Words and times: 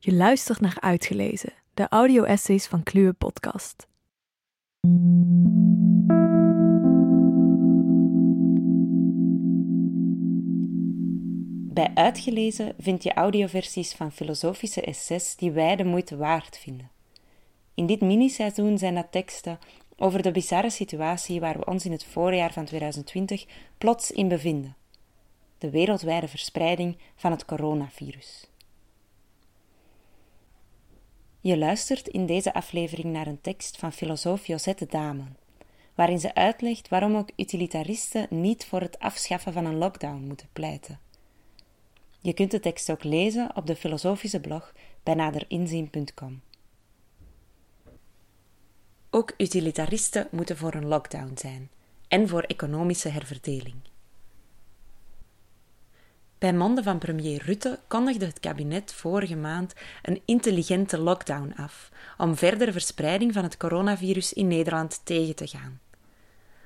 Je 0.00 0.12
luistert 0.12 0.60
naar 0.60 0.76
Uitgelezen, 0.80 1.52
de 1.74 1.88
audio-essays 1.88 2.66
van 2.66 2.82
Kluwe 2.82 3.12
Podcast. 3.12 3.86
Bij 11.74 11.90
Uitgelezen 11.94 12.74
vind 12.78 13.02
je 13.02 13.14
audioversies 13.14 13.92
van 13.92 14.12
filosofische 14.12 14.80
essays 14.80 15.36
die 15.36 15.50
wij 15.50 15.76
de 15.76 15.84
moeite 15.84 16.16
waard 16.16 16.58
vinden. 16.58 16.90
In 17.74 17.86
dit 17.86 18.00
miniseizoen 18.00 18.78
zijn 18.78 18.94
dat 18.94 19.12
teksten 19.12 19.58
over 19.96 20.22
de 20.22 20.30
bizarre 20.30 20.70
situatie 20.70 21.40
waar 21.40 21.58
we 21.58 21.64
ons 21.64 21.84
in 21.84 21.92
het 21.92 22.04
voorjaar 22.04 22.52
van 22.52 22.64
2020 22.64 23.46
plots 23.78 24.10
in 24.10 24.28
bevinden: 24.28 24.76
de 25.58 25.70
wereldwijde 25.70 26.28
verspreiding 26.28 26.96
van 27.16 27.30
het 27.30 27.44
coronavirus. 27.44 28.48
Je 31.48 31.58
luistert 31.58 32.08
in 32.08 32.26
deze 32.26 32.54
aflevering 32.54 33.12
naar 33.12 33.26
een 33.26 33.40
tekst 33.40 33.76
van 33.76 33.92
filosoof 33.92 34.46
Josette 34.46 34.86
Damen, 34.86 35.36
waarin 35.94 36.20
ze 36.20 36.34
uitlegt 36.34 36.88
waarom 36.88 37.16
ook 37.16 37.30
utilitaristen 37.36 38.26
niet 38.30 38.64
voor 38.64 38.80
het 38.80 38.98
afschaffen 38.98 39.52
van 39.52 39.64
een 39.64 39.76
lockdown 39.76 40.24
moeten 40.26 40.48
pleiten. 40.52 41.00
Je 42.20 42.32
kunt 42.32 42.50
de 42.50 42.60
tekst 42.60 42.90
ook 42.90 43.04
lezen 43.04 43.56
op 43.56 43.66
de 43.66 43.76
filosofische 43.76 44.40
blog 44.40 44.72
bij 45.02 45.14
naderinzien.com. 45.14 46.40
Ook 49.10 49.34
utilitaristen 49.36 50.28
moeten 50.30 50.56
voor 50.56 50.74
een 50.74 50.86
lockdown 50.86 51.32
zijn 51.34 51.70
en 52.08 52.28
voor 52.28 52.42
economische 52.42 53.08
herverdeling. 53.08 53.76
Bij 56.38 56.52
monden 56.52 56.84
van 56.84 56.98
premier 56.98 57.42
Rutte 57.44 57.78
kondigde 57.88 58.26
het 58.26 58.40
kabinet 58.40 58.92
vorige 58.92 59.36
maand 59.36 59.72
een 60.02 60.22
intelligente 60.24 60.98
lockdown 60.98 61.52
af 61.56 61.90
om 62.18 62.36
verdere 62.36 62.72
verspreiding 62.72 63.32
van 63.32 63.42
het 63.42 63.56
coronavirus 63.56 64.32
in 64.32 64.48
Nederland 64.48 65.00
tegen 65.04 65.34
te 65.34 65.46
gaan. 65.46 65.80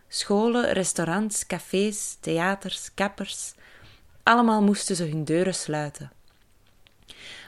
Scholen, 0.08 0.72
restaurants, 0.72 1.46
cafés, 1.46 2.16
theaters, 2.20 2.94
kappers, 2.94 3.54
allemaal 4.22 4.62
moesten 4.62 4.96
ze 4.96 5.04
hun 5.04 5.24
deuren 5.24 5.54
sluiten. 5.54 6.12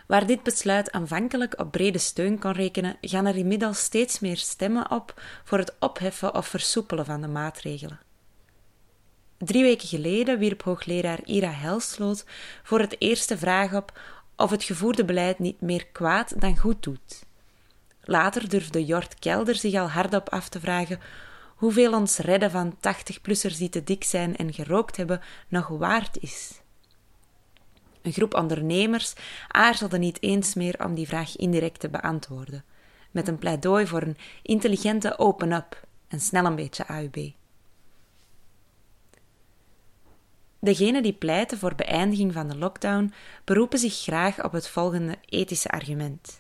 Waar 0.06 0.26
dit 0.26 0.42
besluit 0.42 0.92
aanvankelijk 0.92 1.60
op 1.60 1.70
brede 1.70 1.98
steun 1.98 2.38
kon 2.38 2.52
rekenen, 2.52 2.96
gaan 3.00 3.26
er 3.26 3.36
inmiddels 3.36 3.78
steeds 3.78 4.20
meer 4.20 4.36
stemmen 4.36 4.90
op 4.90 5.22
voor 5.44 5.58
het 5.58 5.74
opheffen 5.78 6.34
of 6.34 6.46
versoepelen 6.46 7.04
van 7.04 7.20
de 7.20 7.28
maatregelen. 7.28 8.00
Drie 9.38 9.62
weken 9.62 9.88
geleden 9.88 10.38
wierp 10.38 10.62
hoogleraar 10.62 11.20
Ira 11.24 11.50
Helsloot 11.50 12.24
voor 12.62 12.80
het 12.80 12.96
eerst 12.98 13.28
de 13.28 13.38
vraag 13.38 13.74
op 13.74 14.00
of 14.36 14.50
het 14.50 14.64
gevoerde 14.64 15.04
beleid 15.04 15.38
niet 15.38 15.60
meer 15.60 15.86
kwaad 15.86 16.40
dan 16.40 16.56
goed 16.56 16.82
doet. 16.82 17.24
Later 18.02 18.48
durfde 18.48 18.84
Jort 18.84 19.18
Kelder 19.18 19.54
zich 19.54 19.74
al 19.74 19.90
hardop 19.90 20.28
af 20.28 20.48
te 20.48 20.60
vragen 20.60 21.00
hoeveel 21.54 21.92
ons 21.92 22.18
redden 22.18 22.50
van 22.50 22.74
80-plussers 22.76 23.58
die 23.58 23.68
te 23.68 23.84
dik 23.84 24.04
zijn 24.04 24.36
en 24.36 24.52
gerookt 24.52 24.96
hebben 24.96 25.20
nog 25.48 25.68
waard 25.68 26.18
is. 26.20 26.60
Een 28.02 28.12
groep 28.12 28.34
ondernemers 28.34 29.14
aarzelde 29.48 29.98
niet 29.98 30.22
eens 30.22 30.54
meer 30.54 30.84
om 30.84 30.94
die 30.94 31.06
vraag 31.06 31.36
indirect 31.36 31.80
te 31.80 31.88
beantwoorden, 31.88 32.64
met 33.10 33.28
een 33.28 33.38
pleidooi 33.38 33.86
voor 33.86 34.02
een 34.02 34.16
intelligente 34.42 35.18
open-up 35.18 35.86
en 36.08 36.20
snel 36.20 36.44
een 36.44 36.56
beetje 36.56 36.86
AUB. 36.86 37.16
Degenen 40.64 41.02
die 41.02 41.12
pleiten 41.12 41.58
voor 41.58 41.74
beëindiging 41.74 42.32
van 42.32 42.48
de 42.48 42.56
lockdown 42.56 43.12
beroepen 43.44 43.78
zich 43.78 43.94
graag 43.94 44.44
op 44.44 44.52
het 44.52 44.68
volgende 44.68 45.16
ethische 45.26 45.68
argument. 45.68 46.38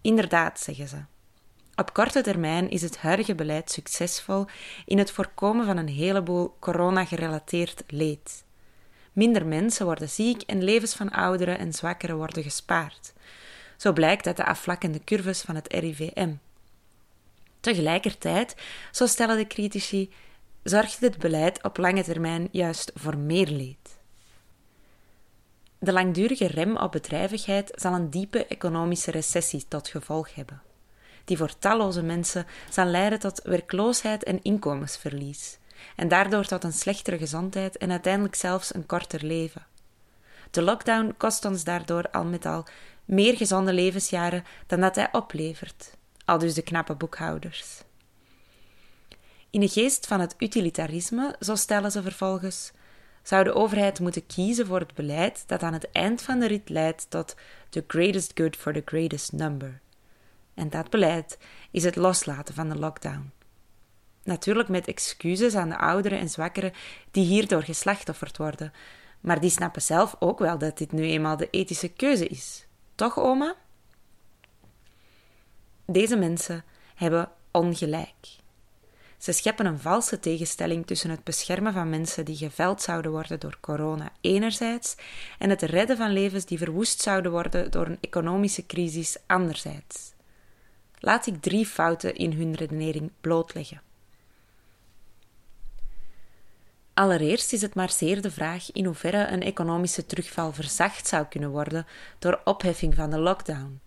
Inderdaad, 0.00 0.60
zeggen 0.60 0.88
ze. 0.88 0.96
Op 1.74 1.92
korte 1.92 2.22
termijn 2.22 2.70
is 2.70 2.82
het 2.82 2.98
huidige 2.98 3.34
beleid 3.34 3.70
succesvol 3.70 4.46
in 4.86 4.98
het 4.98 5.10
voorkomen 5.10 5.66
van 5.66 5.76
een 5.76 5.88
heleboel 5.88 6.56
corona-gerelateerd 6.58 7.82
leed. 7.86 8.44
Minder 9.12 9.46
mensen 9.46 9.84
worden 9.86 10.08
ziek 10.08 10.42
en 10.42 10.64
levens 10.64 10.94
van 10.94 11.10
ouderen 11.10 11.58
en 11.58 11.72
zwakkeren 11.72 12.16
worden 12.16 12.42
gespaard. 12.42 13.12
Zo 13.76 13.92
blijkt 13.92 14.26
uit 14.26 14.36
de 14.36 14.44
afvlakkende 14.44 15.04
curves 15.04 15.40
van 15.40 15.54
het 15.54 15.72
RIVM. 15.72 16.32
Tegelijkertijd, 17.60 18.56
zo 18.92 19.06
stellen 19.06 19.36
de 19.36 19.46
critici, 19.46 20.10
zorgt 20.62 21.00
dit 21.00 21.18
beleid 21.18 21.62
op 21.62 21.76
lange 21.76 22.02
termijn 22.02 22.48
juist 22.50 22.92
voor 22.94 23.16
meer 23.16 23.48
leed. 23.48 23.98
De 25.78 25.92
langdurige 25.92 26.46
rem 26.46 26.76
op 26.76 26.92
bedrijvigheid 26.92 27.72
zal 27.74 27.92
een 27.92 28.10
diepe 28.10 28.46
economische 28.46 29.10
recessie 29.10 29.64
tot 29.68 29.88
gevolg 29.88 30.34
hebben, 30.34 30.62
die 31.24 31.36
voor 31.36 31.58
talloze 31.58 32.02
mensen 32.02 32.46
zal 32.70 32.84
leiden 32.84 33.18
tot 33.18 33.42
werkloosheid 33.42 34.24
en 34.24 34.42
inkomensverlies, 34.42 35.58
en 35.96 36.08
daardoor 36.08 36.44
tot 36.44 36.64
een 36.64 36.72
slechtere 36.72 37.18
gezondheid 37.18 37.76
en 37.76 37.90
uiteindelijk 37.90 38.34
zelfs 38.34 38.74
een 38.74 38.86
korter 38.86 39.24
leven. 39.24 39.66
De 40.50 40.62
lockdown 40.62 41.14
kost 41.16 41.44
ons 41.44 41.64
daardoor 41.64 42.10
al 42.10 42.24
met 42.24 42.46
al 42.46 42.66
meer 43.04 43.36
gezonde 43.36 43.72
levensjaren 43.72 44.44
dan 44.66 44.80
dat 44.80 44.94
hij 44.94 45.08
oplevert, 45.12 45.90
al 46.24 46.38
dus 46.38 46.54
de 46.54 46.62
knappe 46.62 46.94
boekhouders. 46.94 47.82
In 49.50 49.60
de 49.60 49.68
geest 49.68 50.06
van 50.06 50.20
het 50.20 50.34
utilitarisme, 50.38 51.36
zo 51.40 51.54
stellen 51.54 51.90
ze 51.90 52.02
vervolgens, 52.02 52.72
zou 53.22 53.44
de 53.44 53.54
overheid 53.54 54.00
moeten 54.00 54.26
kiezen 54.26 54.66
voor 54.66 54.80
het 54.80 54.94
beleid 54.94 55.44
dat 55.46 55.62
aan 55.62 55.72
het 55.72 55.90
eind 55.92 56.22
van 56.22 56.38
de 56.38 56.46
rit 56.46 56.68
leidt 56.68 57.10
tot 57.10 57.36
the 57.68 57.84
greatest 57.86 58.32
good 58.34 58.56
for 58.56 58.72
the 58.72 58.82
greatest 58.84 59.32
number. 59.32 59.80
En 60.54 60.70
dat 60.70 60.90
beleid 60.90 61.38
is 61.70 61.84
het 61.84 61.96
loslaten 61.96 62.54
van 62.54 62.68
de 62.68 62.78
lockdown. 62.78 63.32
Natuurlijk 64.22 64.68
met 64.68 64.86
excuses 64.86 65.54
aan 65.54 65.68
de 65.68 65.78
ouderen 65.78 66.18
en 66.18 66.28
zwakkeren 66.28 66.72
die 67.10 67.24
hierdoor 67.24 67.62
geslachtofferd 67.62 68.36
worden, 68.36 68.72
maar 69.20 69.40
die 69.40 69.50
snappen 69.50 69.82
zelf 69.82 70.16
ook 70.18 70.38
wel 70.38 70.58
dat 70.58 70.78
dit 70.78 70.92
nu 70.92 71.02
eenmaal 71.02 71.36
de 71.36 71.50
ethische 71.50 71.88
keuze 71.88 72.26
is. 72.26 72.66
Toch, 72.94 73.18
oma? 73.18 73.54
Deze 75.84 76.16
mensen 76.16 76.64
hebben 76.94 77.30
ongelijk. 77.50 78.36
Ze 79.18 79.32
scheppen 79.32 79.66
een 79.66 79.78
valse 79.78 80.20
tegenstelling 80.20 80.86
tussen 80.86 81.10
het 81.10 81.24
beschermen 81.24 81.72
van 81.72 81.90
mensen 81.90 82.24
die 82.24 82.36
geveld 82.36 82.82
zouden 82.82 83.10
worden 83.10 83.40
door 83.40 83.56
corona 83.60 84.12
enerzijds 84.20 84.94
en 85.38 85.50
het 85.50 85.62
redden 85.62 85.96
van 85.96 86.12
levens 86.12 86.44
die 86.44 86.58
verwoest 86.58 87.00
zouden 87.00 87.30
worden 87.30 87.70
door 87.70 87.86
een 87.86 87.98
economische 88.00 88.66
crisis 88.66 89.16
anderzijds. 89.26 90.12
Laat 90.98 91.26
ik 91.26 91.42
drie 91.42 91.66
fouten 91.66 92.14
in 92.14 92.32
hun 92.32 92.54
redenering 92.54 93.10
blootleggen. 93.20 93.82
Allereerst 96.94 97.52
is 97.52 97.62
het 97.62 97.74
maar 97.74 97.90
zeer 97.90 98.22
de 98.22 98.30
vraag 98.30 98.72
in 98.72 98.84
hoeverre 98.84 99.26
een 99.26 99.42
economische 99.42 100.06
terugval 100.06 100.52
verzacht 100.52 101.06
zou 101.06 101.24
kunnen 101.24 101.50
worden 101.50 101.86
door 102.18 102.40
opheffing 102.44 102.94
van 102.94 103.10
de 103.10 103.18
lockdown. 103.18 103.80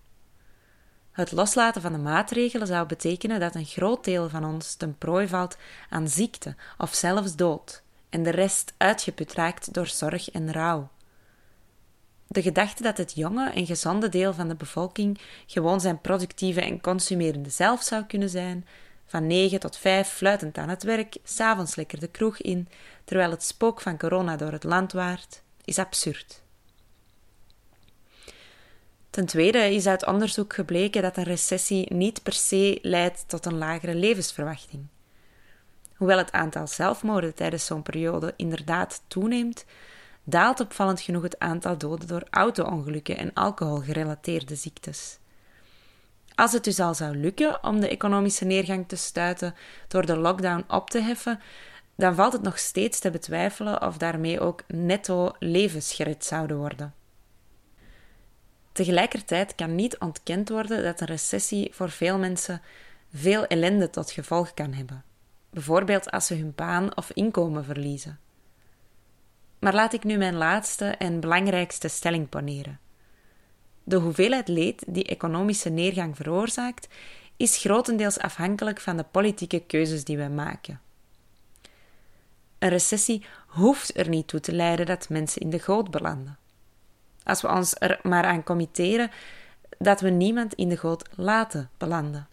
Het 1.11 1.31
loslaten 1.31 1.81
van 1.81 1.91
de 1.91 1.97
maatregelen 1.97 2.67
zou 2.67 2.88
betekenen 2.88 3.39
dat 3.39 3.55
een 3.55 3.66
groot 3.66 4.03
deel 4.03 4.29
van 4.29 4.45
ons 4.45 4.75
ten 4.75 4.97
prooi 4.97 5.27
valt 5.27 5.57
aan 5.89 6.07
ziekte 6.07 6.55
of 6.77 6.94
zelfs 6.94 7.35
dood, 7.35 7.81
en 8.09 8.23
de 8.23 8.29
rest 8.29 8.73
uitgeput 8.77 9.33
raakt 9.33 9.73
door 9.73 9.88
zorg 9.88 10.31
en 10.31 10.51
rouw. 10.51 10.89
De 12.27 12.41
gedachte 12.41 12.83
dat 12.83 12.97
het 12.97 13.13
jonge 13.16 13.49
en 13.49 13.66
gezonde 13.66 14.09
deel 14.09 14.33
van 14.33 14.47
de 14.47 14.55
bevolking 14.55 15.19
gewoon 15.45 15.81
zijn 15.81 16.01
productieve 16.01 16.61
en 16.61 16.81
consumerende 16.81 17.49
zelf 17.49 17.81
zou 17.81 18.03
kunnen 18.03 18.29
zijn, 18.29 18.67
van 19.05 19.28
negen 19.28 19.59
tot 19.59 19.78
vijf 19.78 20.07
fluitend 20.07 20.57
aan 20.57 20.69
het 20.69 20.83
werk, 20.83 21.17
s'avonds 21.23 21.75
lekker 21.75 21.99
de 21.99 22.07
kroeg 22.07 22.38
in, 22.38 22.67
terwijl 23.03 23.31
het 23.31 23.43
spook 23.43 23.81
van 23.81 23.97
corona 23.97 24.35
door 24.35 24.51
het 24.51 24.63
land 24.63 24.91
waart, 24.91 25.41
is 25.63 25.79
absurd. 25.79 26.41
Ten 29.11 29.25
tweede 29.25 29.73
is 29.73 29.88
uit 29.88 30.05
onderzoek 30.05 30.53
gebleken 30.53 31.02
dat 31.02 31.17
een 31.17 31.23
recessie 31.23 31.93
niet 31.93 32.23
per 32.23 32.34
se 32.34 32.79
leidt 32.81 33.23
tot 33.28 33.46
een 33.46 33.58
lagere 33.58 33.96
levensverwachting. 33.96 34.85
Hoewel 35.96 36.17
het 36.17 36.31
aantal 36.31 36.67
zelfmoorden 36.67 37.34
tijdens 37.35 37.66
zo'n 37.66 37.81
periode 37.81 38.34
inderdaad 38.35 39.02
toeneemt, 39.08 39.66
daalt 40.23 40.59
opvallend 40.59 41.02
genoeg 41.02 41.23
het 41.23 41.40
aantal 41.40 41.78
doden 41.78 42.08
door 42.08 42.23
auto-ongelukken 42.29 43.17
en 43.17 43.34
alcoholgerelateerde 43.34 44.55
ziektes. 44.55 45.17
Als 46.35 46.52
het 46.52 46.64
dus 46.64 46.79
al 46.79 46.93
zou 46.93 47.16
lukken 47.16 47.64
om 47.64 47.79
de 47.79 47.90
economische 47.90 48.46
neergang 48.46 48.87
te 48.87 48.96
stuiten 48.96 49.55
door 49.87 50.05
de 50.05 50.17
lockdown 50.17 50.64
op 50.67 50.90
te 50.90 51.02
heffen, 51.02 51.40
dan 51.96 52.16
valt 52.16 52.34
het 52.34 52.41
nog 52.41 52.59
steeds 52.59 52.99
te 52.99 53.11
betwijfelen 53.11 53.81
of 53.81 53.97
daarmee 53.97 54.40
ook 54.40 54.64
netto 54.67 55.31
levens 55.40 55.93
gered 55.93 56.25
zouden 56.25 56.57
worden. 56.57 57.01
Tegelijkertijd 58.72 59.56
kan 59.56 59.76
niet 59.76 59.97
ontkend 59.97 60.50
worden 60.50 60.84
dat 60.84 61.02
een 61.02 61.08
recessie 61.08 61.70
voor 61.73 61.90
veel 61.90 62.18
mensen 62.18 62.62
veel 63.14 63.46
ellende 63.47 63.90
tot 63.90 64.12
gevolg 64.12 64.53
kan 64.53 64.73
hebben, 64.73 65.03
bijvoorbeeld 65.50 66.12
als 66.12 66.26
ze 66.26 66.35
hun 66.35 66.53
baan 66.56 66.97
of 66.97 67.12
inkomen 67.12 67.66
verliezen. 67.66 68.20
Maar 69.59 69.73
laat 69.73 69.94
ik 69.94 70.03
nu 70.03 70.18
mijn 70.18 70.35
laatste 70.35 70.85
en 70.85 71.20
belangrijkste 71.20 71.88
stelling 71.88 72.29
poneren. 72.29 72.79
De 73.84 73.96
hoeveelheid 73.96 74.47
leed 74.47 74.84
die 74.88 75.06
economische 75.06 75.70
neergang 75.70 76.16
veroorzaakt, 76.16 76.88
is 77.38 77.58
grotendeels 77.58 78.20
afhankelijk 78.20 78.79
van 78.79 78.97
de 78.97 79.06
politieke 79.12 79.59
keuzes 79.59 80.03
die 80.03 80.17
wij 80.17 80.29
maken. 80.29 80.82
Een 82.59 82.70
recessie 82.70 83.26
hoeft 83.47 83.97
er 83.97 84.09
niet 84.09 84.28
toe 84.28 84.40
te 84.40 84.53
leiden 84.53 84.85
dat 84.85 85.09
mensen 85.09 85.41
in 85.41 85.50
de 85.50 85.59
goot 85.59 85.91
belanden. 85.91 86.38
Als 87.23 87.41
we 87.41 87.47
ons 87.47 87.76
er 87.78 88.00
maar 88.03 88.26
aan 88.26 88.44
committeren 88.44 89.12
dat 89.78 90.02
we 90.02 90.09
niemand 90.09 90.53
in 90.53 90.70
de 90.70 90.78
goot 90.78 91.09
laten 91.16 91.70
belanden. 91.78 92.28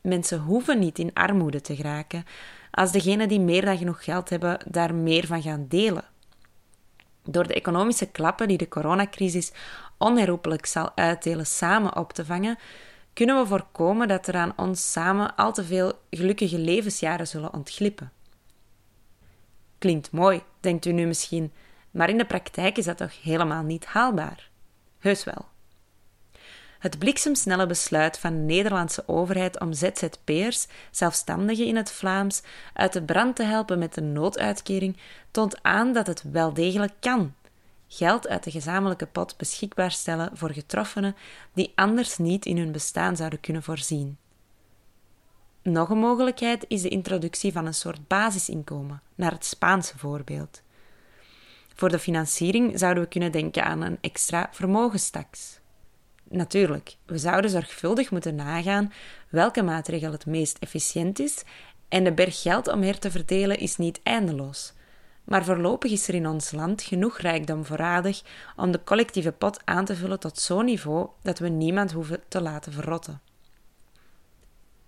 Mensen 0.00 0.40
hoeven 0.40 0.78
niet 0.78 0.98
in 0.98 1.14
armoede 1.14 1.60
te 1.60 1.76
geraken 1.76 2.24
als 2.70 2.92
degenen 2.92 3.28
die 3.28 3.40
meer 3.40 3.64
dan 3.64 3.78
genoeg 3.78 4.04
geld 4.04 4.28
hebben 4.28 4.58
daar 4.66 4.94
meer 4.94 5.26
van 5.26 5.42
gaan 5.42 5.66
delen. 5.68 6.04
Door 7.24 7.46
de 7.46 7.54
economische 7.54 8.06
klappen 8.06 8.48
die 8.48 8.58
de 8.58 8.68
coronacrisis 8.68 9.52
onherroepelijk 9.98 10.66
zal 10.66 10.90
uitdelen 10.94 11.46
samen 11.46 11.96
op 11.96 12.12
te 12.12 12.24
vangen, 12.24 12.58
kunnen 13.12 13.40
we 13.40 13.46
voorkomen 13.46 14.08
dat 14.08 14.26
er 14.26 14.34
aan 14.34 14.52
ons 14.56 14.92
samen 14.92 15.36
al 15.36 15.52
te 15.52 15.64
veel 15.64 15.92
gelukkige 16.10 16.58
levensjaren 16.58 17.26
zullen 17.26 17.52
ontglippen. 17.52 18.12
Klinkt 19.78 20.10
mooi, 20.10 20.42
denkt 20.60 20.84
u 20.84 20.92
nu 20.92 21.06
misschien, 21.06 21.52
maar 21.92 22.08
in 22.08 22.18
de 22.18 22.24
praktijk 22.24 22.78
is 22.78 22.84
dat 22.84 22.96
toch 22.96 23.22
helemaal 23.22 23.62
niet 23.62 23.84
haalbaar? 23.84 24.50
Heus 24.98 25.24
wel. 25.24 25.50
Het 26.78 26.98
bliksemsnelle 26.98 27.66
besluit 27.66 28.18
van 28.18 28.32
de 28.32 28.38
Nederlandse 28.38 29.08
overheid 29.08 29.60
om 29.60 29.72
ZZP'ers, 29.72 30.66
zelfstandigen 30.90 31.66
in 31.66 31.76
het 31.76 31.90
Vlaams, 31.90 32.42
uit 32.72 32.92
de 32.92 33.02
brand 33.02 33.36
te 33.36 33.42
helpen 33.42 33.78
met 33.78 33.94
de 33.94 34.00
nooduitkering 34.00 34.96
toont 35.30 35.62
aan 35.62 35.92
dat 35.92 36.06
het 36.06 36.22
wel 36.32 36.52
degelijk 36.52 36.92
kan. 37.00 37.34
Geld 37.88 38.28
uit 38.28 38.44
de 38.44 38.50
gezamenlijke 38.50 39.06
pot 39.06 39.36
beschikbaar 39.36 39.90
stellen 39.90 40.30
voor 40.32 40.50
getroffenen 40.50 41.16
die 41.52 41.72
anders 41.74 42.18
niet 42.18 42.46
in 42.46 42.58
hun 42.58 42.72
bestaan 42.72 43.16
zouden 43.16 43.40
kunnen 43.40 43.62
voorzien. 43.62 44.18
Nog 45.62 45.88
een 45.88 45.98
mogelijkheid 45.98 46.64
is 46.68 46.82
de 46.82 46.88
introductie 46.88 47.52
van 47.52 47.66
een 47.66 47.74
soort 47.74 48.06
basisinkomen, 48.08 49.02
naar 49.14 49.32
het 49.32 49.44
Spaanse 49.44 49.98
voorbeeld. 49.98 50.61
Voor 51.74 51.88
de 51.88 51.98
financiering 51.98 52.78
zouden 52.78 53.02
we 53.02 53.08
kunnen 53.08 53.32
denken 53.32 53.64
aan 53.64 53.82
een 53.82 53.98
extra 54.00 54.48
vermogenstaks. 54.52 55.60
Natuurlijk, 56.28 56.96
we 57.06 57.18
zouden 57.18 57.50
zorgvuldig 57.50 58.10
moeten 58.10 58.34
nagaan 58.34 58.92
welke 59.28 59.62
maatregel 59.62 60.12
het 60.12 60.26
meest 60.26 60.58
efficiënt 60.58 61.18
is 61.18 61.44
en 61.88 62.04
de 62.04 62.12
berg 62.12 62.42
geld 62.42 62.68
om 62.68 62.82
her 62.82 62.98
te 62.98 63.10
verdelen 63.10 63.58
is 63.58 63.76
niet 63.76 64.00
eindeloos. 64.02 64.72
Maar 65.24 65.44
voorlopig 65.44 65.90
is 65.90 66.08
er 66.08 66.14
in 66.14 66.26
ons 66.26 66.50
land 66.50 66.82
genoeg 66.82 67.18
rijkdom 67.18 67.64
voorradig 67.64 68.22
om 68.56 68.70
de 68.70 68.84
collectieve 68.84 69.32
pot 69.32 69.60
aan 69.64 69.84
te 69.84 69.96
vullen 69.96 70.20
tot 70.20 70.38
zo'n 70.38 70.64
niveau 70.64 71.08
dat 71.22 71.38
we 71.38 71.48
niemand 71.48 71.92
hoeven 71.92 72.20
te 72.28 72.40
laten 72.40 72.72
verrotten. 72.72 73.20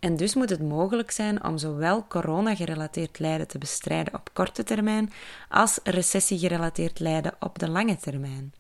En 0.04 0.16
dus 0.16 0.34
moet 0.34 0.50
het 0.50 0.62
mogelijk 0.62 1.10
zijn 1.10 1.44
om 1.44 1.58
zowel 1.58 2.06
corona-gerelateerd 2.06 3.18
lijden 3.18 3.48
te 3.48 3.58
bestrijden 3.58 4.14
op 4.14 4.30
korte 4.32 4.62
termijn 4.62 5.12
als 5.48 5.78
recessie-gerelateerd 5.82 7.00
lijden 7.00 7.34
op 7.40 7.58
de 7.58 7.68
lange 7.68 7.96
termijn. 7.96 8.54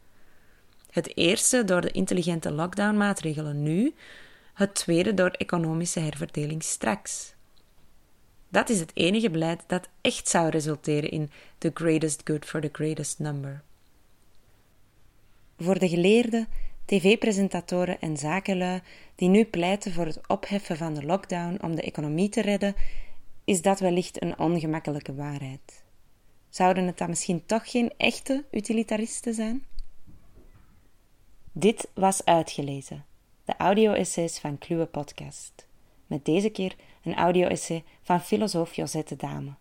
Het 0.90 1.16
eerste 1.16 1.64
door 1.64 1.80
de 1.80 1.90
intelligente 1.90 2.52
lockdown-maatregelen 2.52 3.62
nu, 3.62 3.94
het 4.54 4.74
tweede 4.74 5.14
door 5.14 5.30
economische 5.30 6.00
herverdeling 6.00 6.62
straks. 6.62 7.34
Dat 8.48 8.68
is 8.68 8.80
het 8.80 8.90
enige 8.94 9.30
beleid 9.30 9.62
dat 9.66 9.88
echt 10.00 10.28
zou 10.28 10.48
resulteren 10.48 11.10
in 11.10 11.30
the 11.58 11.70
greatest 11.74 12.20
good 12.24 12.44
for 12.44 12.60
the 12.60 12.70
greatest 12.72 13.18
number. 13.18 13.62
Voor 15.58 15.78
de 15.78 15.88
geleerden, 15.88 16.48
tv-presentatoren 16.84 18.00
en 18.00 18.16
zakenlui 18.16 18.80
die 19.14 19.28
nu 19.28 19.44
pleiten 19.44 19.92
voor 19.92 20.06
het 20.06 20.20
opheffen 20.26 20.76
van 20.76 20.94
de 20.94 21.04
lockdown 21.04 21.58
om 21.62 21.74
de 21.74 21.82
economie 21.82 22.28
te 22.28 22.40
redden, 22.40 22.74
is 23.44 23.62
dat 23.62 23.80
wellicht 23.80 24.22
een 24.22 24.38
ongemakkelijke 24.38 25.14
waarheid. 25.14 25.84
Zouden 26.48 26.86
het 26.86 26.98
dan 26.98 27.08
misschien 27.08 27.46
toch 27.46 27.70
geen 27.70 27.92
echte 27.96 28.44
utilitaristen 28.50 29.34
zijn? 29.34 29.64
Dit 31.52 31.90
was 31.94 32.24
Uitgelezen, 32.24 33.04
de 33.44 33.56
audio-essays 33.56 34.38
van 34.38 34.58
Kluwe 34.58 34.86
Podcast. 34.86 35.66
Met 36.06 36.24
deze 36.24 36.50
keer 36.50 36.76
een 37.02 37.14
audio-essay 37.14 37.84
van 38.02 38.20
filosoof 38.20 38.74
Josette 38.74 39.16
Dame. 39.16 39.54